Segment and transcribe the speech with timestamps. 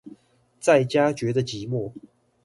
[0.59, 1.91] 在家覺得寂寞